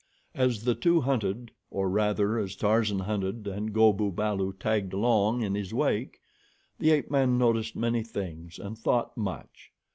[0.33, 5.41] As the two hunted, or rather as Tarzan hunted and Go bu balu tagged along
[5.43, 6.17] in his wake,
[6.79, 9.71] the ape man noticed many things and thought much.